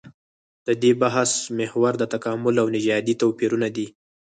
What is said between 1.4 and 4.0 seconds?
محور د تکامل او نژادي توپيرونه دي.